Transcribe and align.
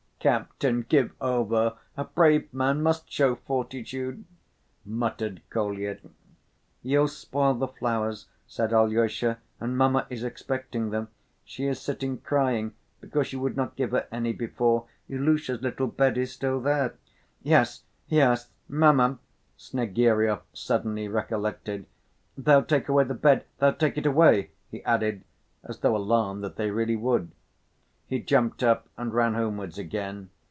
"Captain, 0.23 0.83
give 0.87 1.11
over, 1.19 1.75
a 1.97 2.03
brave 2.03 2.53
man 2.53 2.83
must 2.83 3.11
show 3.11 3.33
fortitude," 3.33 4.23
muttered 4.85 5.41
Kolya. 5.49 5.97
"You'll 6.83 7.07
spoil 7.07 7.55
the 7.55 7.67
flowers," 7.67 8.27
said 8.45 8.71
Alyosha, 8.71 9.39
"and 9.59 9.75
mamma 9.75 10.05
is 10.11 10.23
expecting 10.23 10.91
them, 10.91 11.07
she 11.43 11.65
is 11.65 11.81
sitting 11.81 12.19
crying 12.19 12.75
because 12.99 13.33
you 13.33 13.39
would 13.39 13.57
not 13.57 13.75
give 13.75 13.89
her 13.93 14.07
any 14.11 14.31
before. 14.31 14.85
Ilusha's 15.09 15.63
little 15.63 15.87
bed 15.87 16.19
is 16.19 16.31
still 16.31 16.61
there—" 16.61 16.93
"Yes, 17.41 17.81
yes, 18.07 18.51
mamma!" 18.69 19.17
Snegiryov 19.57 20.41
suddenly 20.53 21.07
recollected, 21.07 21.87
"they'll 22.37 22.61
take 22.63 22.87
away 22.87 23.05
the 23.05 23.15
bed, 23.15 23.45
they'll 23.57 23.73
take 23.73 23.97
it 23.97 24.05
away," 24.05 24.51
he 24.69 24.83
added 24.83 25.23
as 25.63 25.79
though 25.79 25.97
alarmed 25.97 26.43
that 26.43 26.57
they 26.57 26.69
really 26.69 26.95
would. 26.95 27.31
He 28.07 28.19
jumped 28.19 28.61
up 28.61 28.89
and 28.97 29.13
ran 29.13 29.35
homewards 29.35 29.77
again. 29.77 30.31